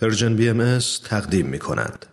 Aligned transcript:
پرژن 0.00 0.36
بی 0.36 0.48
ام 0.48 0.78
تقدیم 1.04 1.46
می 1.46 1.58
کند. 1.58 2.06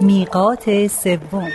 میقات 0.00 0.86
سوم 0.86 1.48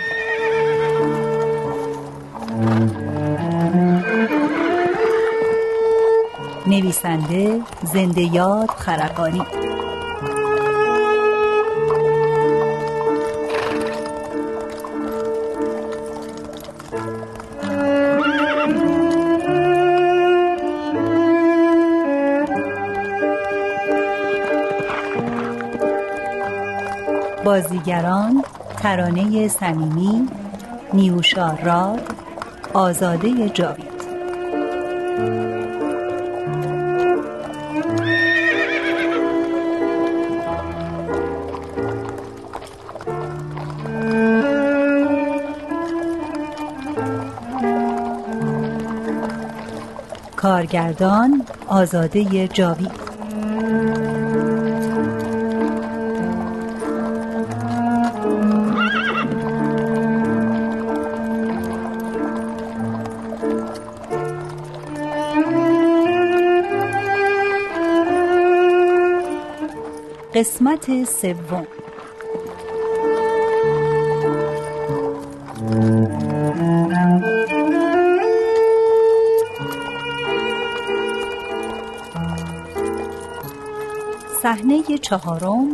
نویسنده 6.66 7.60
زنده 7.82 8.22
یاد 8.22 8.70
خرقانی. 8.70 9.42
بازیگران 27.44 28.44
ترانه 28.82 29.48
صمیمی 29.48 30.28
نیوشا 30.92 31.54
راد 31.64 32.00
آزاده 32.72 33.48
جاوید. 33.48 33.96
کارگردان 50.46 51.46
آزاده 51.66 52.46
جاوید. 52.46 52.90
قسمت 70.34 71.04
سوم. 71.04 71.66
صحنه 84.46 84.82
چهارم 84.98 85.68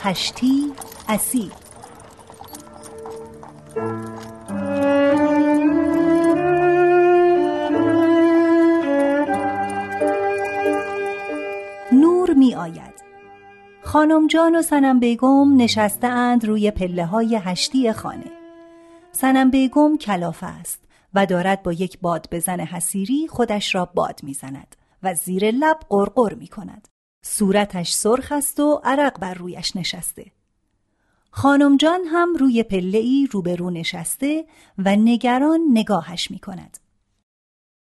هشتی 0.00 0.72
اسی. 1.08 1.50
نور 11.92 12.34
می 12.34 12.54
آید. 12.54 12.94
خانم 13.82 14.26
جان 14.26 14.56
و 14.56 14.62
سنم 14.62 15.00
بیگم 15.00 15.56
نشسته 15.56 16.06
اند 16.06 16.44
روی 16.44 16.70
پله 16.70 17.06
های 17.06 17.36
هشتی 17.36 17.92
خانه. 17.92 18.30
سنم 19.12 19.50
بیگم 19.50 19.96
کلافه 19.96 20.46
است 20.46 20.84
و 21.14 21.26
دارد 21.26 21.62
با 21.62 21.72
یک 21.72 21.98
باد 22.00 22.28
بزن 22.32 22.60
حسیری 22.60 23.28
خودش 23.28 23.74
را 23.74 23.84
باد 23.84 24.20
می‌زند 24.22 24.76
و 25.02 25.14
زیر 25.14 25.50
لب 25.50 25.78
قرقر 25.88 26.34
می 26.34 26.48
کند. 26.48 26.88
صورتش 27.22 27.92
سرخ 27.92 28.32
است 28.32 28.60
و 28.60 28.80
عرق 28.84 29.18
بر 29.18 29.34
رویش 29.34 29.76
نشسته. 29.76 30.26
خانم 31.30 31.76
جان 31.76 32.00
هم 32.06 32.34
روی 32.34 32.62
پله 32.62 32.98
ای 32.98 33.28
روبرو 33.30 33.70
نشسته 33.70 34.44
و 34.78 34.96
نگران 34.96 35.60
نگاهش 35.70 36.30
می 36.30 36.38
کند. 36.38 36.78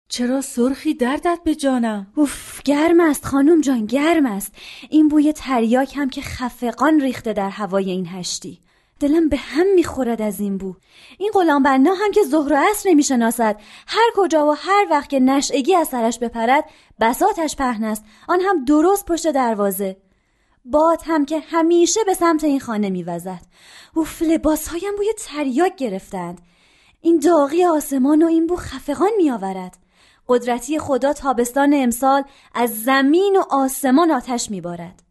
چرا 0.10 0.42
سرخی 0.42 0.94
دردت 0.94 1.40
به 1.46 1.56
جانم؟ 1.56 2.08
اوف 2.16 2.62
گرم 2.62 3.00
است 3.00 3.26
خانم 3.26 3.62
جان 3.62 3.86
گرم 3.86 4.26
است 4.26 4.54
این 4.90 5.08
بوی 5.08 5.34
تریاک 5.34 5.98
هم 5.98 6.10
که 6.10 6.22
خفقان 6.22 7.02
ریخته 7.02 7.34
در 7.34 7.50
هوای 7.50 7.92
این 7.92 8.08
هشتی 8.08 8.60
دلم 9.00 9.30
به 9.30 9.38
هم 9.38 9.66
می‌خورد 9.76 10.22
از 10.22 10.40
این 10.40 10.58
بو. 10.58 10.76
این 11.18 11.32
غلام 11.34 11.64
بنا 11.64 11.94
هم 11.94 12.12
که 12.12 12.24
ظهر 12.24 12.54
و 12.54 12.56
عصر 12.70 12.90
نمی‌شناسد. 12.90 13.62
هر 13.88 14.12
کجا 14.16 14.48
و 14.48 14.52
هر 14.52 14.88
وقت 14.90 15.10
که 15.10 15.20
نشعگی 15.20 15.76
از 15.76 15.88
سرش 15.88 16.20
بپرد 16.20 16.70
بساتش 17.00 17.56
پهن 17.56 17.84
است. 17.84 18.04
آن 18.28 18.42
هم 18.42 18.66
درست 18.66 19.06
پشت 19.06 19.32
دروازه. 19.32 19.98
باد 20.66 21.02
هم 21.06 21.26
که 21.26 21.40
همیشه 21.40 22.00
به 22.06 22.14
سمت 22.14 22.44
این 22.44 22.60
خانه 22.60 22.90
میوزد. 22.90 23.42
اوف 23.96 24.22
لباس 24.22 24.68
هایم 24.68 24.96
بوی 24.98 25.14
تریاک 25.18 25.76
گرفتند. 25.76 26.42
این 27.02 27.20
داغی 27.20 27.66
آسمان 27.66 28.24
و 28.24 28.28
این 28.28 28.48
بو 28.48 28.56
خفقان 28.56 29.12
میآورد. 29.18 29.78
قدرتی 30.28 30.80
خدا 30.80 31.14
تابستان 31.14 31.74
امسال 31.76 32.24
از 32.54 32.84
زمین 32.84 33.36
و 33.36 33.44
آسمان 33.50 34.12
آتش 34.12 34.52
میبارد. 34.52 35.04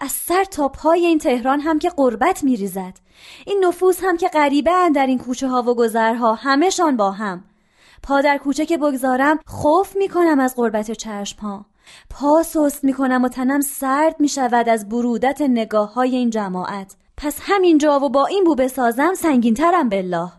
از 0.00 0.12
سر 0.12 0.44
تا 0.44 0.68
پای 0.68 1.06
این 1.06 1.18
تهران 1.18 1.60
هم 1.60 1.78
که 1.78 1.90
قربت 1.90 2.44
میریزد. 2.44 2.98
این 3.46 3.64
نفوس 3.64 3.98
هم 4.02 4.16
که 4.16 4.28
غریبه 4.28 4.90
در 4.94 5.06
این 5.06 5.18
کوچه 5.18 5.48
ها 5.48 5.62
و 5.62 5.74
گذرها 5.74 6.34
همهشان 6.34 6.96
با 6.96 7.10
هم. 7.10 7.44
پا 8.02 8.20
در 8.20 8.38
کوچه 8.38 8.66
که 8.66 8.78
بگذارم 8.78 9.38
خوف 9.46 9.96
می‌کنم 9.96 10.40
از 10.40 10.56
قربت 10.56 10.90
چشم 10.90 11.38
ها 11.38 11.66
پا 12.10 12.42
سست 12.42 12.84
می‌کنم 12.84 13.24
و 13.24 13.28
تنم 13.28 13.60
سرد 13.60 14.20
می‌شود 14.20 14.68
از 14.68 14.88
برودت 14.88 15.40
نگاه 15.40 15.94
های 15.94 16.16
این 16.16 16.30
جماعت. 16.30 16.96
پس 17.16 17.38
همینجا 17.42 18.00
و 18.00 18.08
با 18.08 18.26
این 18.26 18.44
بو 18.44 18.54
بسازم 18.54 19.14
سنگینترم 19.14 19.88
بالله. 19.88 20.30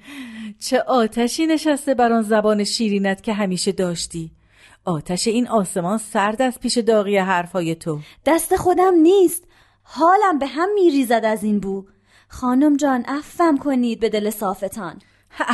چه 0.66 0.80
آتشی 0.80 1.46
نشسته 1.46 1.94
بر 1.94 2.12
آن 2.12 2.22
زبان 2.22 2.64
شیرینت 2.64 3.22
که 3.22 3.32
همیشه 3.32 3.72
داشتی. 3.72 4.35
آتش 4.86 5.26
این 5.26 5.48
آسمان 5.48 5.98
سرد 5.98 6.42
از 6.42 6.60
پیش 6.60 6.78
داغی 6.78 7.16
حرفای 7.16 7.74
تو. 7.74 7.98
دست 8.26 8.56
خودم 8.56 8.94
نیست. 8.94 9.44
حالم 9.82 10.38
به 10.38 10.46
هم 10.46 10.68
میریزد 10.74 11.24
از 11.24 11.44
این 11.44 11.60
بو. 11.60 11.84
خانم 12.28 12.76
جان 12.76 13.04
عفم 13.08 13.56
کنید 13.56 14.00
به 14.00 14.08
دل 14.08 14.30
صافتان. 14.30 15.00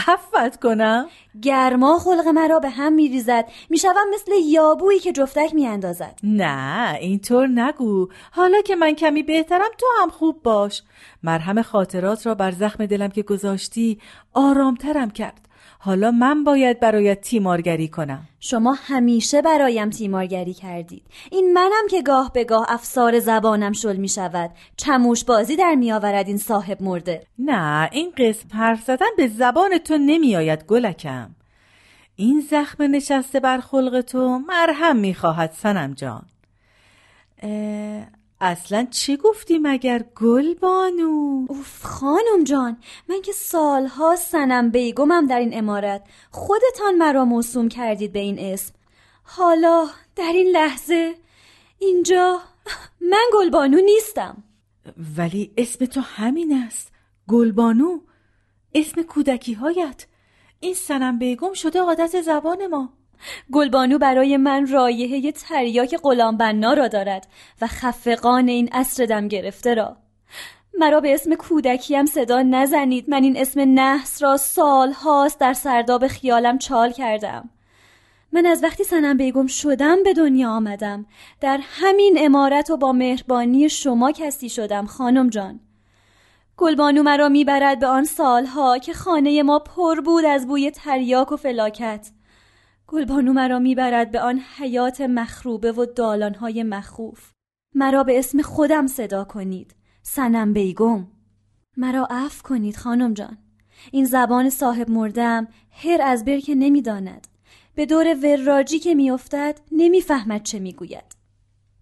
عفت 0.09 0.60
کنم؟ 0.60 1.06
گرما 1.43 1.98
خلق 1.98 2.28
مرا 2.28 2.60
به 2.60 2.70
هم 2.70 2.93
میریزد. 2.93 3.48
می‌شوم 3.70 4.10
مثل 4.15 4.32
یابویی 4.44 4.98
که 4.98 5.12
جفتک 5.12 5.54
میاندازد. 5.54 6.19
نه 6.22 6.97
اینطور 7.00 7.47
نگو. 7.47 8.09
حالا 8.32 8.60
که 8.60 8.76
من 8.76 8.94
کمی 8.94 9.22
بهترم 9.22 9.70
تو 9.78 9.87
هم 10.03 10.10
خوب 10.10 10.43
باش. 10.43 10.82
مرهم 11.22 11.62
خاطرات 11.62 12.26
را 12.26 12.34
بر 12.34 12.50
زخم 12.50 12.87
دلم 12.87 13.09
که 13.09 13.22
گذاشتی 13.22 13.99
آرامترم 14.34 15.10
کرد. 15.10 15.49
حالا 15.78 16.10
من 16.10 16.44
باید 16.44 16.80
برایت 16.80 17.20
تیمارگری 17.20 17.88
کنم. 17.88 18.28
شما 18.40 18.72
همیشه 18.72 19.42
برایم 19.42 19.90
تیمارگری 19.90 20.54
کردید. 20.54 21.02
این 21.30 21.52
منم 21.52 21.86
که 21.90 22.02
گاه 22.02 22.32
به 22.32 22.44
گاه 22.44 22.66
افسار 22.68 23.18
زبانم 23.18 23.72
شل 23.72 23.96
می 23.96 24.08
شود. 24.08 24.50
چموش 24.76 25.24
بازی 25.24 25.56
در 25.56 25.74
می 25.74 25.92
آورد 25.92 26.28
این 26.28 26.38
صاحب 26.38 26.82
مرده. 26.82 27.26
نه 27.38 27.88
این 27.92 28.12
قسم 28.16 28.48
حرف 28.52 28.82
زدن 28.82 29.06
به 29.16 29.28
زبان 29.28 29.78
تو 29.78 29.98
نمی 29.98 30.36
آید 30.36 30.64
گلکم. 30.64 31.30
این 32.16 32.40
زخم 32.50 32.82
نشسته 32.82 33.40
بر 33.40 33.60
خلق 33.60 34.00
تو 34.00 34.38
مرهم 34.38 34.96
می 34.96 35.14
خواهد 35.14 35.52
سنم 35.52 35.94
جان. 35.94 36.22
اصلا 38.44 38.86
چی 38.90 39.16
گفتی 39.16 39.58
مگر 39.58 40.04
گل 40.16 40.54
بانو؟ 40.54 41.46
اوف 41.48 41.84
خانم 41.84 42.44
جان 42.44 42.76
من 43.08 43.22
که 43.22 43.32
سالها 43.32 44.16
سنم 44.16 44.70
بیگمم 44.70 45.26
در 45.26 45.38
این 45.38 45.58
امارت. 45.58 46.04
خودتان 46.30 46.94
مرا 46.94 47.24
موسوم 47.24 47.68
کردید 47.68 48.12
به 48.12 48.18
این 48.18 48.38
اسم. 48.38 48.74
حالا 49.22 49.88
در 50.16 50.32
این 50.34 50.48
لحظه 50.48 51.14
اینجا 51.78 52.40
من 53.00 53.24
گلبانو 53.32 53.80
نیستم. 53.80 54.42
ولی 55.16 55.52
اسم 55.56 55.84
تو 55.84 56.00
همین 56.00 56.62
است. 56.66 56.92
گلبانو 57.28 58.00
اسم 58.74 59.02
کودکی 59.02 59.52
هایت 59.52 60.06
این 60.60 60.74
سنم 60.74 61.18
بیگم 61.18 61.52
شده 61.52 61.80
عادت 61.80 62.20
زبان 62.20 62.66
ما. 62.66 62.92
گلبانو 63.52 63.98
برای 63.98 64.36
من 64.36 64.66
رایحه 64.66 65.32
تریاک 65.32 65.96
غلام 66.02 66.36
بنا 66.36 66.72
را 66.72 66.88
دارد 66.88 67.26
و 67.60 67.66
خفقان 67.66 68.48
این 68.48 68.69
عصر 68.72 69.04
دم 69.04 69.28
گرفته 69.28 69.74
را. 69.74 69.96
مرا 70.78 71.00
به 71.00 71.14
اسم 71.14 71.34
کودکیم 71.34 72.06
صدا 72.06 72.42
نزنید. 72.42 73.10
من 73.10 73.22
این 73.22 73.36
اسم 73.36 73.60
نحس 73.60 74.22
را 74.22 74.36
سال 74.36 74.92
هاست 74.92 75.40
در 75.40 75.52
سرداب 75.52 76.06
خیالم 76.06 76.58
چال 76.58 76.92
کردم. 76.92 77.50
من 78.32 78.46
از 78.46 78.64
وقتی 78.64 78.84
سنم 78.84 79.16
بیگم 79.16 79.46
شدم 79.46 80.02
به 80.02 80.12
دنیا 80.12 80.50
آمدم. 80.50 81.06
در 81.40 81.60
همین 81.62 82.16
امارت 82.20 82.70
و 82.70 82.76
با 82.76 82.92
مهربانی 82.92 83.68
شما 83.68 84.12
کسی 84.12 84.48
شدم 84.48 84.86
خانم 84.86 85.30
جان. 85.30 85.60
گلبانو 86.56 87.02
مرا 87.02 87.28
می‌برد 87.28 87.78
به 87.78 87.86
آن 87.86 88.04
سالها 88.04 88.78
که 88.78 88.92
خانه 88.92 89.42
ما 89.42 89.58
پر 89.58 90.00
بود 90.00 90.25
از 90.25 90.46
بوی 90.46 90.70
تریاک 90.70 91.32
و 91.32 91.36
فلاکت. 91.36 92.10
گلبانو 92.92 93.32
مرا 93.32 93.58
می‌برد 93.58 94.10
به 94.10 94.20
آن 94.20 94.40
حیات 94.58 95.00
مخروبه 95.00 95.72
و 95.72 95.86
دالانهای 95.86 96.62
مخوف. 96.62 97.30
مرا 97.74 98.04
به 98.04 98.18
اسم 98.18 98.42
خودم 98.42 98.86
صدا 98.86 99.24
کنید. 99.24 99.74
سنم 100.02 100.52
بیگم. 100.52 101.06
مرا 101.76 102.08
عفو 102.10 102.42
کنید 102.42 102.76
خانم 102.76 103.14
جان. 103.14 103.38
این 103.90 104.04
زبان 104.04 104.50
صاحب 104.50 104.90
مردم 104.90 105.48
هر 105.70 106.02
از 106.02 106.24
بر 106.24 106.38
که 106.40 106.54
نمی‌داند. 106.54 107.26
به 107.74 107.86
دور 107.86 108.16
وراجی 108.22 108.78
که 108.78 108.94
میافتد 108.94 109.60
نمی‌فهمد 109.72 110.42
چه 110.42 110.58
می‌گوید. 110.58 111.16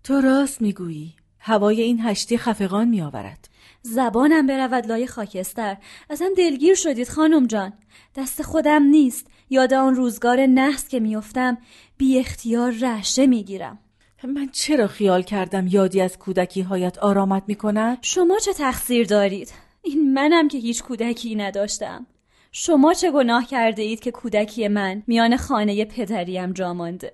تو 0.04 0.20
راست 0.20 0.62
می‌گویی. 0.62 1.14
هوای 1.38 1.82
این 1.82 2.00
هشتی 2.00 2.38
خفقان 2.38 2.88
میآورد. 2.88 3.48
زبانم 3.82 4.46
برود 4.46 4.86
لای 4.86 5.06
خاکستر. 5.06 5.76
اصلا 6.10 6.30
دلگیر 6.36 6.74
شدید 6.74 7.08
خانم 7.08 7.46
جان. 7.46 7.72
دست 8.16 8.42
خودم 8.42 8.82
نیست. 8.82 9.26
یاد 9.50 9.74
آن 9.74 9.94
روزگار 9.94 10.46
نحس 10.46 10.88
که 10.88 11.00
میافتم 11.00 11.58
بی 11.96 12.18
اختیار 12.18 12.72
رعشه 12.80 13.26
می‌گیرم. 13.26 13.78
من 14.24 14.48
چرا 14.52 14.86
خیال 14.86 15.22
کردم 15.22 15.66
یادی 15.66 16.00
از 16.00 16.18
کودکی 16.18 16.62
هایت 16.62 16.98
آرامت 16.98 17.42
می 17.46 17.54
کند؟ 17.54 17.98
شما 18.02 18.38
چه 18.38 18.52
تقصیر 18.52 19.06
دارید؟ 19.06 19.52
این 19.82 20.12
منم 20.14 20.48
که 20.48 20.58
هیچ 20.58 20.82
کودکی 20.82 21.34
نداشتم. 21.34 22.06
شما 22.52 22.94
چه 22.94 23.10
گناه 23.10 23.46
کرده 23.46 23.82
اید 23.82 24.00
که 24.00 24.10
کودکی 24.10 24.68
من 24.68 25.02
میان 25.06 25.36
خانه 25.36 25.84
پدریم 25.84 26.52
جا 26.52 26.74
مانده؟ 26.74 27.12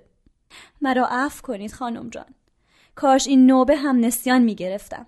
مرا 0.81 1.07
عفو 1.07 1.41
کنید 1.41 1.73
خانم 1.73 2.09
جان. 2.09 2.25
کاش 2.95 3.27
این 3.27 3.45
نوبه 3.45 3.75
هم 3.75 4.05
نسیان 4.05 4.41
می 4.41 4.55
گرفتم 4.55 5.05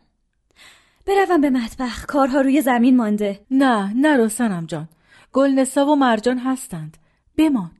بروم 1.06 1.42
به 1.42 1.50
مطبخ 1.50 2.06
کارها 2.06 2.42
روی 2.42 2.62
زمین 2.62 2.98
مانده. 2.98 3.40
نه 3.52 3.94
نرو 3.94 4.30
سنم 4.30 4.66
جان. 4.66 4.90
گلنسا 5.34 5.86
و 5.86 5.96
مرجان 5.96 6.38
هستند. 6.38 6.98
بمان. 7.39 7.71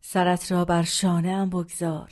سرت 0.00 0.52
را 0.52 0.64
بر 0.64 0.82
شانه 0.82 1.36
هم 1.36 1.50
بگذار. 1.50 2.10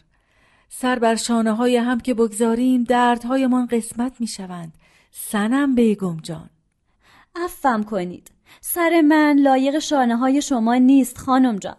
سر 0.68 0.98
بر 0.98 1.14
شانه 1.14 1.52
های 1.52 1.76
هم 1.76 2.00
که 2.00 2.14
بگذاریم 2.14 2.84
دردهایمان 2.84 3.66
قسمت 3.66 4.20
می 4.20 4.26
شوند 4.26 4.74
سنم 5.10 5.74
بیگم 5.74 6.16
جان. 6.16 6.50
افم 7.34 7.82
کنید. 7.82 8.30
سر 8.60 9.00
من 9.00 9.38
لایق 9.38 9.78
شانه 9.78 10.16
های 10.16 10.42
شما 10.42 10.74
نیست 10.74 11.18
خانم 11.18 11.56
جان. 11.56 11.76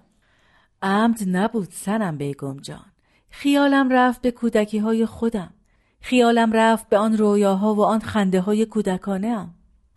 عمد 0.82 1.20
نبود 1.28 1.70
سنم 1.72 2.18
بیگم 2.18 2.58
جان. 2.58 2.86
خیالم 3.30 3.90
رفت 3.90 4.22
به 4.22 4.32
کودکی 4.32 4.78
های 4.78 5.06
خودم. 5.06 5.54
خیالم 6.02 6.52
رفت 6.52 6.90
به 6.90 6.98
آن 6.98 7.18
رویاها 7.18 7.76
و 7.76 7.84
آن 7.84 8.00
خنده 8.00 8.42
های 8.42 8.66
کودکانه 8.66 9.30
هم. 9.38 9.54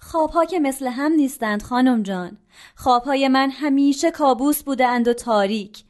خوابها 0.07 0.45
که 0.45 0.61
مثل 0.61 0.87
هم 0.87 1.13
نیستند 1.13 1.63
خانم 1.63 2.03
جان. 2.03 2.37
خوابهای 2.77 3.29
من 3.29 3.51
همیشه 3.51 4.11
کابوس 4.11 4.63
بودند 4.63 5.09
و 5.09 5.13
تاریک. 5.13 5.85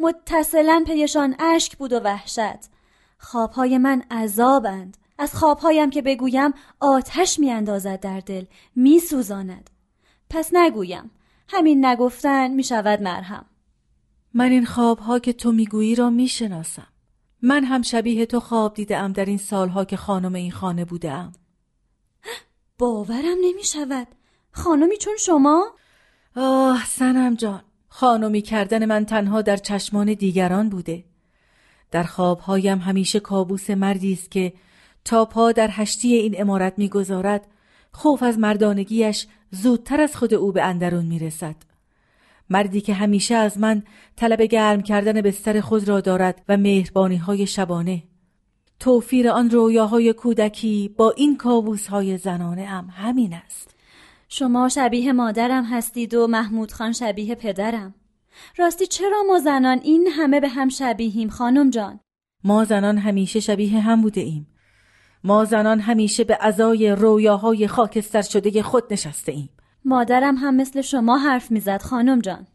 متصلا 0.00 0.84
پیشان 0.86 1.36
اشک 1.38 1.76
بود 1.76 1.92
و 1.92 2.00
وحشت. 2.00 2.68
خوابهای 3.18 3.78
من 3.78 4.02
عذابند. 4.10 4.96
از 5.18 5.34
خوابهایم 5.34 5.90
که 5.90 6.02
بگویم 6.02 6.52
آتش 6.80 7.38
میاندازد 7.38 8.00
در 8.00 8.20
دل 8.20 8.44
میسوزاند. 8.76 9.70
پس 10.30 10.50
نگویم. 10.52 11.10
همین 11.48 11.86
نگفتن 11.86 12.50
می‌شود 12.50 13.02
مرهم. 13.02 13.44
من 14.34 14.50
این 14.50 14.66
خوابها 14.66 15.18
که 15.18 15.32
تو 15.32 15.52
می‌گویی 15.52 15.94
را 15.94 16.10
می‌شناسم. 16.10 16.86
من 17.42 17.64
هم 17.64 17.82
شبیه 17.82 18.26
تو 18.26 18.40
خواب 18.40 18.74
دیدم 18.74 19.12
در 19.12 19.24
این 19.24 19.38
سالها 19.38 19.84
که 19.84 19.96
خانم 19.96 20.34
این 20.34 20.52
خانه 20.52 20.84
بودم 20.84 21.32
باورم 22.80 23.38
نمی 23.42 23.64
شود 23.64 24.06
خانمی 24.52 24.96
چون 24.96 25.16
شما؟ 25.18 25.70
آه 26.36 26.86
سنم 26.86 27.34
جان. 27.34 27.62
خانمی 27.88 28.42
کردن 28.42 28.84
من 28.86 29.04
تنها 29.04 29.42
در 29.42 29.56
چشمان 29.56 30.14
دیگران 30.14 30.68
بوده. 30.68 31.04
در 31.90 32.02
خوابهایم 32.02 32.78
همیشه 32.78 33.20
کابوس 33.20 33.70
مردی 33.70 34.12
است 34.12 34.30
که 34.30 34.52
تا 35.04 35.24
پا 35.24 35.52
در 35.52 35.68
هشتی 35.70 36.14
این 36.14 36.40
امارت 36.40 36.74
می‌گذارد 36.76 37.46
خوف 37.92 38.22
از 38.22 38.38
مردانگیش 38.38 39.26
زودتر 39.50 40.00
از 40.00 40.16
خود 40.16 40.34
او 40.34 40.52
به 40.52 40.62
اندرون 40.62 41.06
می‌رسد. 41.06 41.56
مردی 42.50 42.80
که 42.80 42.94
همیشه 42.94 43.34
از 43.34 43.58
من 43.58 43.82
طلب 44.16 44.42
گرم 44.42 44.82
کردن 44.82 45.20
بستر 45.20 45.60
خود 45.60 45.88
را 45.88 46.00
دارد 46.00 46.42
و 46.48 46.56
مهربانی 46.56 47.16
های 47.16 47.46
شبانه. 47.46 48.02
توفیر 48.80 49.28
آن 49.28 49.50
رویاهای 49.50 50.12
کودکی 50.12 50.94
با 50.96 51.10
این 51.10 51.36
کابوس 51.36 51.86
های 51.86 52.18
زنانه 52.18 52.64
هم 52.64 52.88
همین 52.92 53.34
است. 53.34 53.74
شما 54.28 54.68
شبیه 54.68 55.12
مادرم 55.12 55.64
هستید 55.64 56.14
و 56.14 56.26
محمود 56.26 56.72
خان 56.72 56.92
شبیه 56.92 57.34
پدرم. 57.34 57.94
راستی 58.56 58.86
چرا 58.86 59.22
ما 59.28 59.38
زنان 59.38 59.80
این 59.82 60.06
همه 60.06 60.40
به 60.40 60.48
هم 60.48 60.68
شبیهیم 60.68 61.28
خانم 61.28 61.70
جان؟ 61.70 62.00
ما 62.44 62.64
زنان 62.64 62.98
همیشه 62.98 63.40
شبیه 63.40 63.80
هم 63.80 64.02
بوده 64.02 64.20
ایم. 64.20 64.46
ما 65.24 65.44
زنان 65.44 65.80
همیشه 65.80 66.24
به 66.24 66.38
ازای 66.40 66.90
رویاهای 66.90 67.66
خاکستر 67.66 68.22
شده 68.22 68.62
خود 68.62 68.84
نشسته 68.90 69.32
ایم. 69.32 69.50
مادرم 69.84 70.36
هم 70.36 70.54
مثل 70.54 70.80
شما 70.80 71.18
حرف 71.18 71.50
می‌زد 71.50 71.82
خانم 71.82 72.18
جان. 72.18 72.46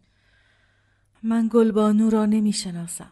من 1.23 1.49
گلبانو 1.51 2.09
را 2.09 2.25
نمی‌شناسم. 2.25 3.11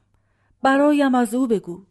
برایم 0.64 1.16
از 1.16 1.34
او 1.34 1.48
بگو. 1.48 1.86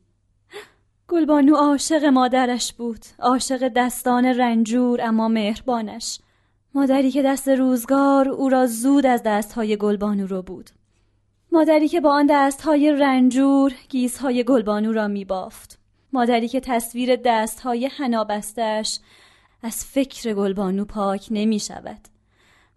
گلبانو 1.12 1.56
عاشق 1.56 2.05
مادرش 2.05 2.73
بود 2.73 2.99
عاشق 3.19 3.69
دستان 3.69 4.25
رنجور 4.25 5.00
اما 5.03 5.29
مهربانش. 5.29 6.19
مادری 6.75 7.11
که 7.11 7.23
دست 7.23 7.49
روزگار 7.49 8.29
او 8.29 8.49
را 8.49 8.67
زود 8.67 9.06
از 9.06 9.23
دستهای 9.23 9.76
گلبانو 9.76 10.26
رو 10.26 10.43
بود. 10.43 10.70
مادری 11.53 11.88
که 11.88 12.00
با 12.00 12.12
آن 12.12 12.26
دستهای 12.31 12.93
رنجور 12.93 13.73
گیزهای 13.88 14.44
گلبانو 14.44 14.93
را 14.93 15.09
میبافت. 15.09 15.79
مادری 16.12 16.49
که 16.49 16.61
تصویر 16.61 17.17
دستهای 17.17 17.87
حنابستش 17.87 18.99
از 19.62 19.85
فکر 19.85 20.35
گلبانو 20.35 20.85
پاک 20.85 21.29
نمی 21.31 21.58
شود 21.58 22.00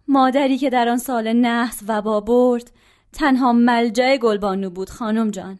مادری 0.08 0.58
که 0.58 0.70
در 0.70 0.88
آن 0.88 0.98
سال 0.98 1.32
نحس 1.32 1.82
و 1.88 2.02
با 2.02 2.20
برد 2.20 2.70
تنها 3.12 3.52
ملجع 3.52 4.16
گلبانو 4.16 4.70
بود 4.70 4.90
خانم 4.90 5.30
جان. 5.30 5.58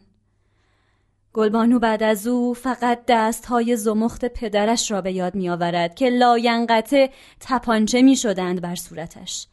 گلبانو 1.37 1.79
بعد 1.79 2.03
از 2.03 2.27
او 2.27 2.53
فقط 2.53 2.99
دست 3.07 3.45
های 3.45 3.77
زمخت 3.77 4.25
پدرش 4.25 4.91
را 4.91 5.01
به 5.01 5.11
یاد 5.11 5.35
می 5.35 5.49
آورد 5.49 5.95
که 5.95 6.09
لاینقطه 6.09 7.09
تپانچه 7.39 8.01
می 8.01 8.15
شدند 8.15 8.61
بر 8.61 8.75
صورتش. 8.75 9.47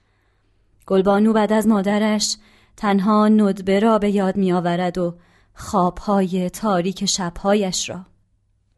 گلبانو 0.86 1.32
بعد 1.32 1.52
از 1.52 1.66
مادرش 1.66 2.36
تنها 2.76 3.28
ندبه 3.28 3.80
را 3.80 3.98
به 3.98 4.10
یاد 4.10 4.36
می 4.36 4.52
آورد 4.52 4.98
و 4.98 5.14
خوابهای 5.54 6.50
تاریک 6.50 7.04
شبهایش 7.04 7.88
را. 7.90 8.06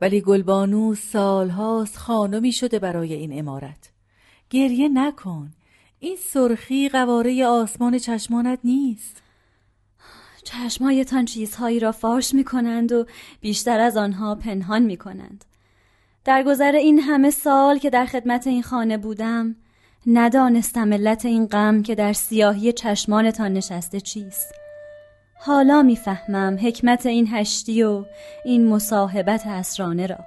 ولی 0.00 0.20
گلبانو 0.20 0.94
سالهاست 0.94 1.96
خانمی 1.96 2.52
شده 2.52 2.78
برای 2.78 3.14
این 3.14 3.38
امارت. 3.38 3.90
گریه 4.50 4.88
نکن. 4.88 5.50
این 5.98 6.16
سرخی 6.16 6.88
قواره 6.88 7.46
آسمان 7.46 7.98
چشمانت 7.98 8.58
نیست. 8.64 9.22
چشمایتان 10.46 11.24
چیزهایی 11.24 11.80
را 11.80 11.92
فاش 11.92 12.34
می 12.34 12.44
کنند 12.44 12.92
و 12.92 13.06
بیشتر 13.40 13.80
از 13.80 13.96
آنها 13.96 14.34
پنهان 14.34 14.82
می 14.82 14.96
کنند. 14.96 15.44
در 16.24 16.42
گذر 16.42 16.72
این 16.72 16.98
همه 16.98 17.30
سال 17.30 17.78
که 17.78 17.90
در 17.90 18.06
خدمت 18.06 18.46
این 18.46 18.62
خانه 18.62 18.98
بودم 18.98 19.56
ندانستم 20.06 20.92
علت 20.92 21.24
این 21.24 21.46
غم 21.46 21.82
که 21.82 21.94
در 21.94 22.12
سیاهی 22.12 22.72
چشمانتان 22.72 23.52
نشسته 23.52 24.00
چیست. 24.00 24.54
حالا 25.38 25.82
می‌فهمم 25.82 26.58
حکمت 26.62 27.06
این 27.06 27.28
هشتی 27.30 27.82
و 27.82 28.04
این 28.44 28.68
مصاحبت 28.68 29.46
اسرانه 29.46 30.06
را. 30.06 30.18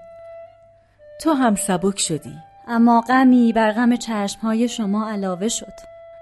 تو 1.22 1.34
هم 1.34 1.56
سبک 1.56 2.00
شدی. 2.00 2.36
اما 2.68 3.02
غمی 3.02 3.54
بر 3.54 3.72
غم 3.72 3.96
چشمهای 3.96 4.68
شما 4.68 5.10
علاوه 5.10 5.48
شد. 5.48 5.74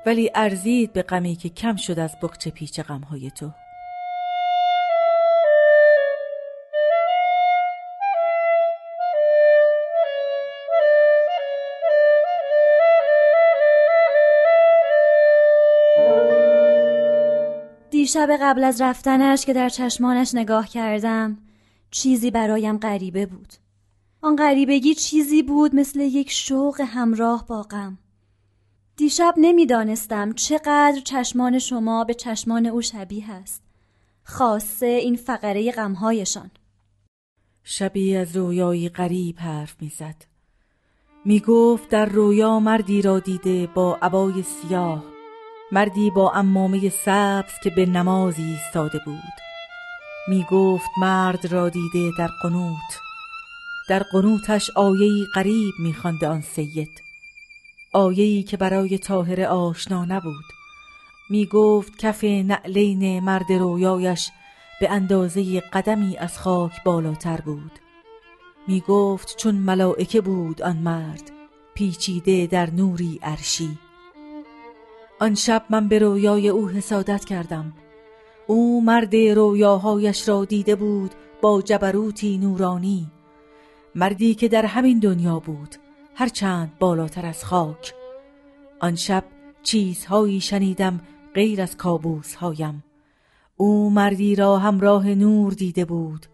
ولی 0.06 0.32
ارزید 0.36 0.94
به 0.94 1.02
غمی 1.02 1.36
که 1.36 1.50
کم 1.50 1.76
شد 1.76 2.00
از 2.00 2.16
بخچه 2.22 2.50
پیچ 2.50 2.82
غمهای 2.82 3.32
تو. 3.32 3.52
دیشب 18.18 18.38
قبل 18.42 18.64
از 18.64 18.82
رفتنش 18.82 19.46
که 19.46 19.54
در 19.54 19.70
چشمانش 19.70 20.36
نگاه 20.36 20.68
کردم 20.68 21.38
چیزی 21.92 22.32
برایم 22.32 22.78
غریبه 22.78 23.26
بود. 23.26 23.54
آن 24.22 24.36
غریبگی 24.36 24.94
چیزی 24.94 25.44
بود 25.44 25.76
مثل 25.76 26.00
یک 26.00 26.32
شوق 26.32 26.82
همراه 26.82 27.48
با 27.48 27.62
غم. 27.62 27.98
دیشب 28.96 29.34
نمی‌دانستم 29.38 30.34
چقدر 30.34 31.02
چشمان 31.04 31.60
شما 31.60 32.04
به 32.04 32.14
چشمان 32.14 32.66
او 32.66 32.82
شبیه 32.82 33.32
است. 33.32 33.64
خاصه 34.24 34.86
این 34.86 35.16
فقره 35.16 35.72
غمهایشان. 35.72 36.52
شبی 37.64 38.16
از 38.16 38.36
رویایی 38.36 38.90
غریب 38.90 39.40
حرف 39.40 39.76
می‌زد. 39.82 40.26
می 41.26 41.40
گفت 41.40 41.90
در 41.90 42.06
رویا 42.06 42.60
مردی 42.60 43.02
را 43.02 43.20
دیده 43.20 43.68
با 43.68 43.98
عبای 44.02 44.44
سیاه. 44.44 45.17
مردی 45.72 46.10
با 46.10 46.32
امامه 46.32 46.90
سبز 46.90 47.54
که 47.64 47.70
به 47.70 47.86
نمازی 47.86 48.44
ایستاده 48.44 49.00
بود. 49.06 49.34
می 50.28 50.46
گفت 50.52 50.90
مرد 50.98 51.46
را 51.46 51.70
دیده 51.70 52.12
در 52.18 52.30
قنوت. 52.42 53.00
در 53.90 54.04
قنوتش 54.04 54.70
آیهی 54.76 55.26
غریب 55.36 55.74
می 55.80 55.96
آن 56.26 56.42
سید. 56.42 57.02
آیهی 57.94 58.44
که 58.44 58.58
برای 58.58 58.98
طاهر 58.98 59.42
آشنا 59.42 60.06
نبود. 60.06 60.46
می 61.30 61.46
گفت 61.46 61.98
کف 61.98 62.24
نعلین 62.24 63.20
مرد 63.20 63.52
رویایش 63.52 64.30
به 64.80 64.92
اندازه 64.92 65.60
قدمی 65.60 66.18
از 66.18 66.40
خاک 66.40 66.84
بالاتر 66.84 67.42
بود. 67.42 67.72
می 68.68 68.82
گفت 68.82 69.38
چون 69.38 69.56
ملائکه 69.56 70.22
بود 70.22 70.62
آن 70.62 70.78
مرد 70.78 71.32
پیچیده 71.74 72.48
در 72.48 72.70
نوری 72.70 73.20
عرشی. 73.24 73.78
آن 75.20 75.36
شب 75.36 75.64
من 75.70 75.88
به 75.88 76.00
رویای 76.00 76.50
او 76.50 76.70
حسادت 76.70 77.26
کردم. 77.26 77.74
او 78.48 78.82
مرد 78.82 79.16
رویاهایش 79.16 80.30
را 80.30 80.46
دیده 80.46 80.76
بود 80.76 81.12
با 81.42 81.62
جبروتی 81.62 82.38
نورانی. 82.38 83.12
مردی 83.96 84.36
که 84.36 84.48
در 84.48 84.66
همین 84.66 85.00
دنیا 85.00 85.40
بود 85.40 85.76
هرچند 86.16 86.72
بالاتر 86.80 87.26
از 87.26 87.46
خاک. 87.46 87.94
آن 88.80 88.96
شب 88.96 89.24
چیزهایی 89.64 90.42
شنیدم 90.42 91.00
غیر 91.34 91.62
از 91.62 91.78
کابوس 91.78 92.36
هایم 92.36 92.84
او 93.58 93.90
مردی 93.90 94.36
را 94.36 94.58
همراه 94.58 95.08
نور 95.10 95.54
دیده 95.54 95.86
بود 95.86 96.26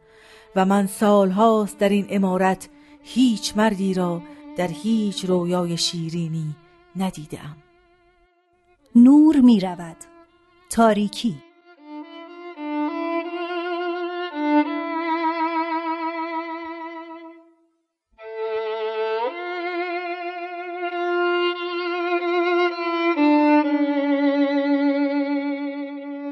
و 0.56 0.66
من 0.66 0.88
سالهاست 0.88 1.78
در 1.78 1.90
این 1.90 2.08
امارت 2.10 2.70
هیچ 3.04 3.58
مردی 3.58 3.94
را 3.94 4.22
در 4.58 4.68
هیچ 4.68 5.26
رویای 5.26 5.78
شیرینی 5.78 6.56
ندیدم. 6.96 7.63
نور 8.96 9.36
می 9.36 9.60
رود 9.60 9.96
تاریکی. 10.70 11.36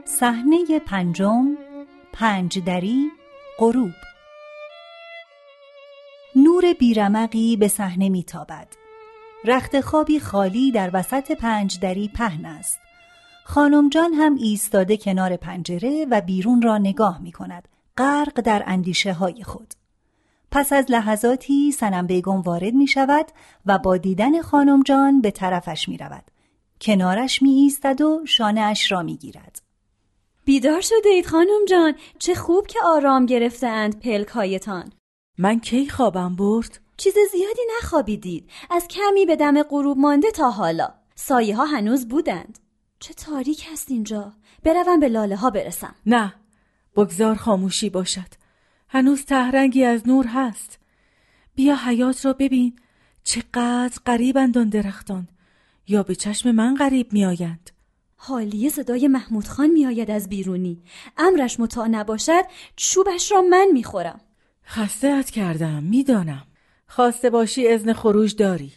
صحنه 0.05 0.79
پنجم 0.79 1.57
پنج 2.13 2.59
دری 2.59 3.11
غروب. 3.59 3.91
نور 6.35 6.73
بیرمقی 6.73 7.57
به 7.57 7.67
صحنه 7.67 8.09
میتابد. 8.09 8.80
رخت 9.45 9.81
خوابی 9.81 10.19
خالی 10.19 10.71
در 10.71 10.89
وسط 10.93 11.31
پنج 11.31 11.79
دری 11.79 12.07
پهن 12.07 12.45
است. 12.45 12.79
خانم 13.43 13.89
جان 13.89 14.13
هم 14.13 14.35
ایستاده 14.35 14.97
کنار 14.97 15.35
پنجره 15.35 16.05
و 16.11 16.21
بیرون 16.21 16.61
را 16.61 16.77
نگاه 16.77 17.21
می 17.21 17.31
کند. 17.31 17.67
غرق 17.97 18.41
در 18.41 18.63
اندیشه 18.65 19.13
های 19.13 19.43
خود. 19.43 19.73
پس 20.51 20.73
از 20.73 20.85
لحظاتی 20.89 21.71
سنم 21.71 22.07
بیگم 22.07 22.41
وارد 22.41 22.73
می 22.73 22.87
شود 22.87 23.25
و 23.65 23.77
با 23.77 23.97
دیدن 23.97 24.41
خانم 24.41 24.83
جان 24.83 25.21
به 25.21 25.31
طرفش 25.31 25.89
می 25.89 25.97
رود. 25.97 26.23
کنارش 26.81 27.41
می 27.41 27.49
ایستد 27.49 28.01
و 28.01 28.25
شانه 28.25 28.61
اش 28.61 28.91
را 28.91 29.01
می 29.01 29.17
گیرد. 29.17 29.61
بیدار 30.45 30.81
شده 30.81 31.09
اید 31.09 31.25
خانم 31.25 31.65
جان. 31.69 31.93
چه 32.19 32.35
خوب 32.35 32.67
که 32.67 32.79
آرام 32.85 33.25
گرفتند 33.25 33.99
پلک 33.99 34.27
هایتان 34.27 34.91
من 35.37 35.59
کی 35.59 35.89
خوابم 35.89 36.35
برد؟ 36.35 36.79
چیز 37.03 37.13
زیادی 37.31 37.61
نخوابیدید. 37.77 38.49
از 38.69 38.87
کمی 38.87 39.25
به 39.25 39.35
دم 39.35 39.63
غروب 39.63 39.97
مانده 39.97 40.31
تا 40.31 40.49
حالا. 40.49 40.93
سایه 41.15 41.55
ها 41.55 41.65
هنوز 41.65 42.07
بودند. 42.07 42.59
چه 42.99 43.13
تاریک 43.13 43.67
هست 43.71 43.91
اینجا. 43.91 44.33
بروم 44.63 44.99
به 44.99 45.07
لاله 45.07 45.35
ها 45.35 45.49
برسم. 45.49 45.95
نه 46.05 46.33
بگذار 46.95 47.35
خاموشی 47.35 47.89
باشد. 47.89 48.27
هنوز 48.87 49.25
تهرنگی 49.25 49.83
از 49.83 50.07
نور 50.07 50.25
هست. 50.27 50.79
بیا 51.55 51.75
حیات 51.75 52.25
را 52.25 52.33
ببین. 52.33 52.75
چقدر 53.23 53.99
قریبند 54.05 54.57
آن 54.57 54.69
درختان. 54.69 55.27
یا 55.87 56.03
به 56.03 56.15
چشم 56.15 56.51
من 56.51 56.75
غریب 56.75 57.13
میآیند. 57.13 57.69
حالیه 58.15 58.69
صدای 58.69 59.07
محمود 59.07 59.47
خان 59.47 59.69
میآید 59.69 60.11
از 60.11 60.29
بیرونی. 60.29 60.83
امرش 61.17 61.59
مطاع 61.59 61.87
نباشد 61.87 62.43
چوبش 62.75 63.31
را 63.31 63.41
من 63.41 63.67
می‌خورم. 63.73 64.21
خسته 64.65 65.23
کردم 65.23 65.83
می‌دانم. 65.83 66.47
خواسته 66.95 67.29
باشی 67.29 67.67
ازن 67.67 67.93
خروج 67.93 68.35
داری؟ 68.35 68.71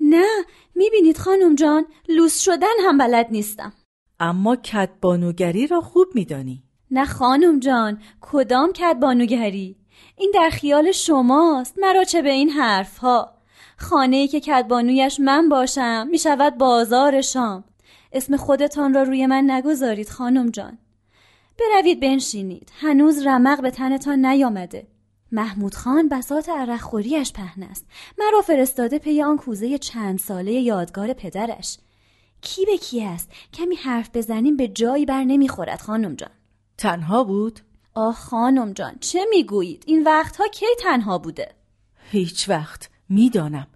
نه 0.00 0.26
می‌بینید 0.74 1.18
خانم 1.18 1.54
جان 1.54 1.86
لوس 2.08 2.40
شدن 2.40 2.74
هم 2.84 2.98
بلد 2.98 3.26
نیستم. 3.30 3.72
اما 4.20 4.56
کدبانوگری 4.56 5.66
را 5.66 5.80
خوب 5.80 6.06
میدانی. 6.14 6.62
نه 6.90 7.04
خانم 7.04 7.60
جان 7.60 8.00
کدام 8.20 8.72
کدبانوگری 8.72 9.76
این 10.16 10.30
در 10.34 10.50
خیال 10.50 10.92
شماست 10.92 11.78
مرا 11.78 12.04
چه 12.04 12.22
به 12.22 12.30
این 12.30 12.50
حرف 12.50 12.98
ها 12.98 13.34
خانه 13.76 14.16
ای 14.16 14.28
که 14.28 14.40
کدبانویش 14.40 15.20
من 15.20 15.48
باشم 15.48 16.06
می‌شود 16.10 16.58
بازار 16.58 17.20
شام. 17.20 17.64
اسم 18.12 18.36
خودتان 18.36 18.94
را 18.94 19.02
روی 19.02 19.26
من 19.26 19.50
نگذارید 19.50 20.08
خانم 20.08 20.50
جان. 20.50 20.78
بروید 21.58 22.00
بنشینید 22.00 22.72
هنوز 22.80 23.26
رمق 23.26 23.62
به 23.62 23.70
تنتان 23.70 24.26
نیامده. 24.26 24.93
محمود 25.34 25.74
خان 25.74 26.08
بسات 26.08 26.48
عرقخوریش 26.48 27.32
پهن 27.32 27.62
است. 27.62 27.86
مرا 28.18 28.42
فرستاده 28.42 28.98
پی 28.98 29.22
آن 29.22 29.36
کوزه 29.36 29.78
چند 29.78 30.18
ساله 30.18 30.52
یادگار 30.52 31.12
پدرش. 31.12 31.78
کی 32.40 32.66
به 32.66 32.76
کی 32.76 33.04
است؟ 33.04 33.30
کمی 33.54 33.74
حرف 33.74 34.10
بزنیم 34.14 34.56
به 34.56 34.68
جایی 34.68 35.06
بر 35.06 35.24
نمی‌خورد 35.24 35.80
خانم 35.80 36.14
جان. 36.14 36.30
تنها 36.78 37.24
بود؟ 37.24 37.60
آه 37.94 38.14
خانم 38.14 38.72
جان 38.72 38.94
چه 39.00 39.20
می‌گویید؟ 39.30 39.84
این 39.86 40.02
وقتها 40.02 40.46
کی 40.48 40.66
تنها 40.80 41.18
بوده؟ 41.18 41.48
هیچ 42.10 42.48
وقت 42.48 42.88
می‌دانم. 43.08 43.66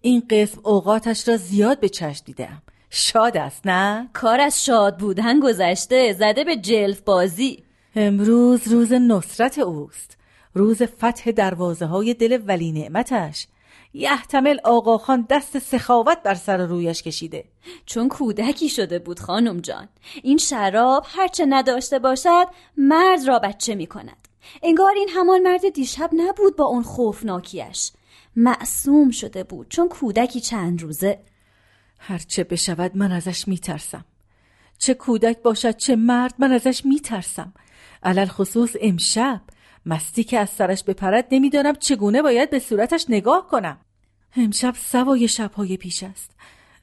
این 0.00 0.22
قسم 0.30 0.60
اوقاتش 0.64 1.28
را 1.28 1.36
زیاد 1.36 1.80
به 1.80 1.88
چشم 1.88 2.24
دیدم 2.24 2.62
شاد 2.90 3.36
است 3.36 3.66
نه؟ 3.66 4.08
کار 4.12 4.40
از 4.40 4.64
شاد 4.64 4.98
بودن 4.98 5.40
گذشته 5.40 6.12
زده 6.12 6.44
به 6.44 6.56
جلف 6.56 7.00
بازی 7.00 7.62
امروز 7.96 8.68
روز 8.68 8.92
نصرت 8.92 9.58
اوست. 9.58 10.15
روز 10.56 10.82
فتح 10.82 11.30
دروازه 11.30 11.86
های 11.86 12.14
دل 12.14 12.42
ولی 12.46 12.72
نعمتش. 12.72 13.46
یحتمل 13.94 14.58
آقاخان 14.64 15.26
دست 15.30 15.58
سخاوت 15.58 16.22
بر 16.22 16.34
سر 16.34 16.66
رویش 16.66 17.02
کشیده. 17.02 17.44
چون 17.86 18.08
کودکی 18.08 18.68
شده 18.68 18.98
بود 18.98 19.20
خانم 19.20 19.60
جان. 19.60 19.88
این 20.22 20.38
شراب 20.38 21.06
هرچه 21.08 21.46
نداشته 21.48 21.98
باشد 21.98 22.46
مرد 22.76 23.28
را 23.28 23.38
بچه 23.38 23.74
می 23.74 23.86
کند. 23.86 24.28
انگار 24.62 24.92
این 24.96 25.08
همان 25.08 25.42
مرد 25.42 25.68
دیشب 25.68 26.10
نبود 26.12 26.56
با 26.56 26.64
اون 26.64 26.82
خوفناکیش. 26.82 27.92
معصوم 28.36 29.10
شده 29.10 29.44
بود 29.44 29.68
چون 29.68 29.88
کودکی 29.88 30.40
چند 30.40 30.82
روزه. 30.82 31.18
هرچه 31.98 32.44
بشود 32.44 32.96
من 32.96 33.12
ازش 33.12 33.48
میترسم 33.48 34.04
چه 34.78 34.94
کودک 34.94 35.42
باشد 35.42 35.76
چه 35.76 35.96
مرد 35.96 36.34
من 36.38 36.52
ازش 36.52 36.84
میترسم 36.84 37.52
علل 38.02 38.26
خصوص 38.26 38.76
امشب 38.80 39.40
مستی 39.86 40.24
که 40.24 40.38
از 40.38 40.50
سرش 40.50 40.84
بپرد 40.84 41.26
نمی‌دانم 41.32 41.74
چگونه 41.74 42.22
باید 42.22 42.50
به 42.50 42.58
صورتش 42.58 43.06
نگاه 43.08 43.46
کنم. 43.46 43.78
امشب 44.36 44.74
سوای 44.78 45.28
شبهای 45.28 45.76
پیش 45.76 46.02
است. 46.02 46.30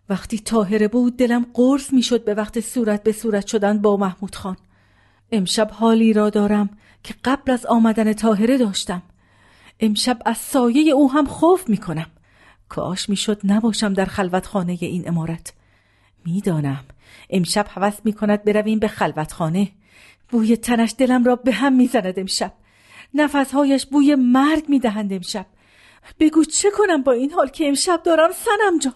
وقتی 0.09 0.39
تاهره 0.39 0.87
بود 0.87 1.17
دلم 1.17 1.45
قرص 1.53 1.93
می‌شد 1.93 2.25
به 2.25 2.33
وقت 2.33 2.59
صورت 2.59 3.03
به 3.03 3.11
صورت 3.11 3.47
شدن 3.47 3.81
با 3.81 3.97
محمود 3.97 4.35
خان. 4.35 4.57
امشب 5.31 5.71
حالی 5.71 6.13
را 6.13 6.29
دارم 6.29 6.69
که 7.03 7.15
قبل 7.23 7.51
از 7.51 7.65
آمدن 7.65 8.13
تاهره 8.13 8.57
داشتم. 8.57 9.01
امشب 9.79 10.19
از 10.25 10.37
سایه 10.37 10.93
او 10.93 11.11
هم 11.11 11.25
خوف 11.25 11.69
می‌کنم. 11.69 12.07
کاش 12.69 13.09
می‌شد 13.09 13.41
نباشم 13.43 13.93
در 13.93 14.05
خلوتخانه 14.05 14.77
این 14.81 15.07
امارت. 15.07 15.53
می‌دانم 16.25 16.83
امشب 17.29 17.67
حوث 17.69 17.99
می‌کند 18.03 18.43
برویم 18.43 18.79
به 18.79 18.87
خلوتخانه. 18.87 19.71
بوی 20.29 20.57
تنش 20.57 20.95
دلم 20.97 21.23
را 21.23 21.35
به 21.35 21.51
هم 21.51 21.73
می‌زند 21.73 22.19
امشب. 22.19 22.53
نفسهایش 23.13 23.85
بوی 23.85 24.15
مرگ 24.15 24.69
می‌دهند 24.69 25.13
امشب. 25.13 25.45
بگو 26.19 26.43
چه 26.43 26.71
کنم 26.71 27.03
با 27.03 27.11
این 27.11 27.31
حال 27.31 27.47
که 27.47 27.67
امشب 27.67 28.03
دارم 28.03 28.31
سنم 28.31 28.79
جان؟ 28.79 28.93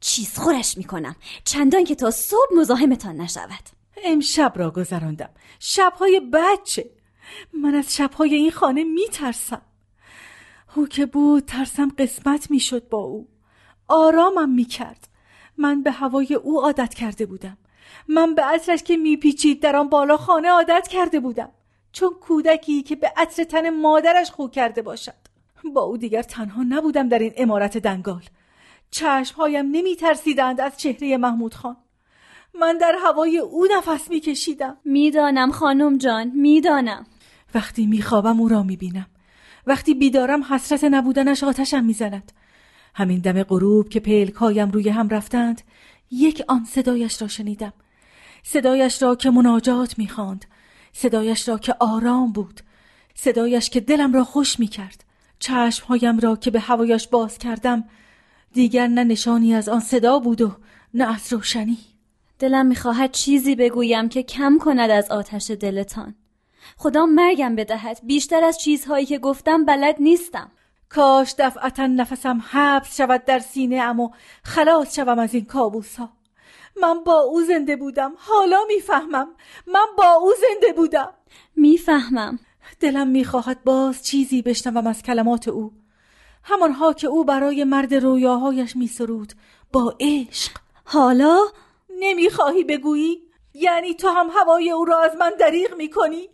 چیز 0.00 0.38
خورش 0.38 0.78
می‌کنم. 0.78 1.16
چندان 1.44 1.84
که 1.84 1.94
تا 1.94 2.10
صبح 2.10 2.54
مزاحمتان 2.56 3.16
نشود. 3.16 3.64
امشب 4.04 4.52
را 4.56 4.70
گذراندم. 4.70 5.30
شبهای 5.58 6.20
بچه. 6.32 6.90
من 7.52 7.74
از 7.74 7.96
شبهای 7.96 8.34
این 8.34 8.50
خانه 8.50 8.84
میترسم. 8.84 9.62
او 10.76 10.86
که 10.86 11.06
بود 11.06 11.44
ترسم 11.44 11.88
قسمت 11.98 12.50
می‌شد 12.50 12.88
با 12.88 12.98
او. 12.98 13.28
آرامم 13.88 14.48
می‌کرد. 14.48 15.08
من 15.56 15.82
به 15.82 15.90
هوای 15.90 16.34
او 16.34 16.60
عادت 16.60 16.94
کرده 16.94 17.26
بودم. 17.26 17.58
من 18.08 18.34
به 18.34 18.42
عطرش 18.42 18.82
که 18.82 18.96
میپیچید 18.96 19.62
در 19.62 19.76
آن 19.76 19.88
بالا 19.88 20.16
خانه 20.16 20.48
عادت 20.48 20.88
کرده 20.88 21.20
بودم. 21.20 21.52
چون 21.94 22.10
کودکی 22.20 22.82
که 22.82 22.96
به 22.96 23.12
عطر 23.16 23.44
تن 23.44 23.70
مادرش 23.70 24.30
خو 24.30 24.48
کرده 24.48 24.82
باشد. 24.82 25.14
با 25.74 25.80
او 25.80 25.96
دیگر 25.96 26.22
تنها 26.22 26.62
نبودم 26.68 27.08
در 27.08 27.18
این 27.18 27.32
امارت 27.36 27.78
دنگال. 27.78 28.22
چشمهایم 28.90 29.66
نمی 29.66 29.96
ترسیدند 29.96 30.60
از 30.60 30.76
چهره 30.76 31.16
محمود 31.16 31.54
خان. 31.54 31.76
من 32.60 32.78
در 32.78 32.94
هوای 33.04 33.38
او 33.38 33.66
نفس 33.76 34.10
می 34.10 34.20
کشیدم 34.20 34.76
می‌دانم 34.84 35.50
خانم 35.50 35.98
جان 35.98 36.32
می‌دانم. 36.34 37.06
وقتی 37.54 37.86
میخوابم 37.86 38.40
او 38.40 38.48
را 38.48 38.62
می‌بینم. 38.62 39.06
وقتی 39.66 39.94
بیدارم 39.94 40.42
حسرت 40.42 40.84
نبودنش 40.84 41.44
آتشم 41.44 41.84
می‌زند. 41.84 42.32
همین 42.94 43.20
دم 43.20 43.42
غروب 43.42 43.88
که 43.88 44.00
پلکهایم 44.00 44.70
روی 44.70 44.88
هم 44.88 45.08
رفتند 45.08 45.62
یک 46.10 46.42
آن 46.48 46.64
صدایش 46.64 47.22
را 47.22 47.28
شنیدم. 47.28 47.72
صدایش 48.42 49.02
را 49.02 49.14
که 49.14 49.30
مناجات 49.30 49.98
می‌خواند. 49.98 50.44
صدایش 50.96 51.48
را 51.48 51.58
که 51.58 51.74
آرام 51.80 52.32
بود. 52.32 52.60
صدایش 53.14 53.70
که 53.70 53.80
دلم 53.80 54.12
را 54.12 54.24
خوش 54.24 54.60
می‌کرد. 54.60 55.04
چشمهایم 55.38 56.18
را 56.18 56.36
که 56.36 56.50
به 56.50 56.60
هوایش 56.60 57.08
باز 57.08 57.38
کردم. 57.38 57.84
دیگر 58.52 58.86
نه 58.86 59.04
نشانی 59.04 59.54
از 59.54 59.68
آن 59.68 59.80
صدا 59.80 60.18
بود 60.18 60.40
و 60.40 60.56
نه 60.94 61.14
از 61.14 61.32
روشنی. 61.32 61.78
دلم 62.38 62.66
می‌خواهد 62.66 63.12
چیزی 63.12 63.54
بگویم 63.54 64.08
که 64.08 64.22
کم 64.22 64.58
کند 64.58 64.90
از 64.90 65.10
آتش 65.10 65.50
دلتان. 65.50 66.14
خدا 66.76 67.06
مرگم 67.06 67.56
بدهد. 67.56 68.00
بیشتر 68.02 68.44
از 68.44 68.58
چیزهایی 68.58 69.06
که 69.06 69.18
گفتم 69.18 69.64
بلد 69.64 69.96
نیستم. 70.00 70.50
کاش 70.88 71.34
دفعتا 71.38 71.86
نفسم 71.86 72.44
حبس 72.50 72.96
شود 72.96 73.24
در 73.24 73.38
سینه 73.38 73.76
ام 73.76 74.10
خلاص 74.42 74.96
شوم 74.96 75.18
از 75.18 75.34
این 75.34 75.44
کابوس 75.44 75.96
ها 75.96 76.12
من 76.76 77.04
با 77.04 77.20
او 77.20 77.42
زنده 77.42 77.76
بودم. 77.76 78.14
حالا 78.16 78.64
می‌فهمم. 78.68 79.28
من 79.66 79.86
با 79.98 80.12
او 80.12 80.32
زنده 80.32 80.72
بودم. 80.72 81.14
می‌فهمم. 81.56 82.38
دلم 82.80 83.08
می‌خواهد 83.08 83.64
باز 83.64 84.04
چیزی 84.04 84.42
بشنوم 84.42 84.86
از 84.86 85.02
کلمات 85.02 85.48
او. 85.48 85.72
همانها 86.42 86.92
که 86.92 87.06
او 87.06 87.24
برای 87.24 87.64
مرد 87.64 87.94
رویاهایش 87.94 88.76
میسرود 88.76 89.32
با 89.72 89.96
عشق. 90.00 90.52
حالا؟ 90.84 91.38
نمی‌خواهی 91.98 92.64
بگویی؟ 92.64 93.22
یعنی 93.54 93.94
تو 93.94 94.08
هم 94.08 94.30
هوای 94.30 94.70
او 94.70 94.84
را 94.84 95.00
از 95.00 95.16
من 95.16 95.32
دریغ 95.40 95.74
می‌کنی؟ 95.76 96.28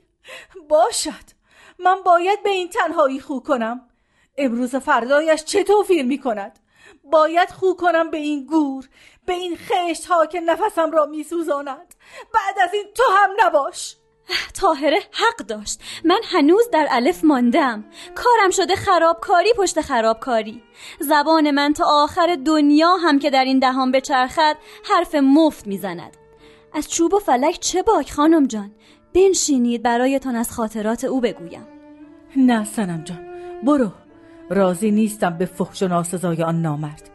باشد. 0.69 1.41
من 1.79 1.97
باید 2.05 2.43
به 2.43 2.51
این 2.51 2.69
تنهایی 2.69 3.21
خو 3.21 3.41
کنم. 3.41 3.81
امروز 4.39 4.77
فردایش 4.77 5.45
چه 5.45 5.65
توفیر 5.65 6.05
می 6.05 6.19
کند 6.19 6.59
باید 7.05 7.51
خو 7.51 7.75
کنم 7.75 8.11
به 8.11 8.19
این 8.19 8.47
گور 8.47 8.89
به 9.27 9.33
این 9.33 9.57
خشت 9.57 10.07
ها 10.07 10.27
که 10.27 10.41
نفسم 10.41 10.91
را 10.91 11.07
می 11.07 11.25
سوزاند 11.25 11.95
بعد 12.35 12.69
از 12.69 12.75
این 12.75 12.85
تو 12.95 13.03
هم 13.17 13.31
نباش. 13.47 13.97
تاهره 14.55 14.99
حق 15.13 15.47
داشت. 15.47 15.81
من 16.05 16.21
هنوز 16.25 16.69
در 16.73 16.89
الف 16.91 17.25
ماندم. 17.25 17.85
کارم 18.15 18.51
شده 18.51 18.77
خرابکاری 18.77 19.53
پشت 19.57 19.81
خرابکاری. 19.81 20.63
زبان 21.01 21.51
من 21.51 21.73
تا 21.73 21.85
آخر 21.89 22.39
دنیا 22.45 22.97
هم 22.97 23.19
که 23.19 23.31
در 23.31 23.45
این 23.45 23.59
دهان 23.59 23.93
بچرخد 23.93 24.57
حرف 24.85 25.15
مفت 25.15 25.67
می‌زند. 25.67 26.17
از 26.73 26.91
چوب 26.91 27.15
و 27.15 27.19
فلک 27.19 27.59
چه 27.61 27.83
باک 27.83 28.13
خانم 28.13 28.47
جان؟ 28.47 28.71
بنشینید 29.15 29.83
برایتان 29.83 30.37
از 30.37 30.53
خاطرات 30.53 31.05
او 31.05 31.21
بگویم. 31.21 31.67
نه 32.37 32.65
سنم 32.65 33.05
جان 33.05 33.27
برو. 33.63 33.91
راضی 34.51 34.91
نیستم 34.91 35.39
به 35.39 35.47
فحش 35.47 35.83
و 35.83 35.89
ناسزای 35.89 36.43
آن 36.43 36.63
نامرد. 36.63 37.10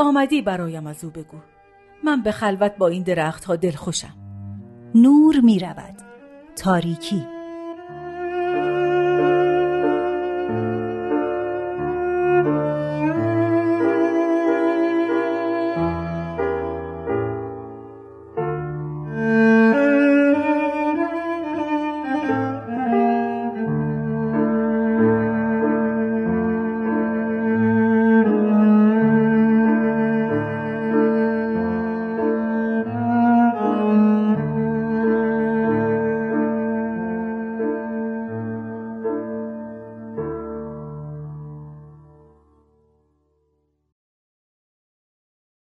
آمدی 0.00 0.42
برایم 0.42 0.86
از 0.86 1.04
او 1.04 1.10
بگو. 1.10 1.38
من 2.04 2.22
به 2.22 2.32
خلوت 2.32 2.76
با 2.76 2.88
این 2.88 3.02
درخت 3.02 3.44
ها 3.44 3.56
دل 3.56 3.70
خوشم 3.70 4.14
نور 4.94 5.40
می 5.40 5.58
رود 5.58 5.96
تاریکی. 6.56 7.39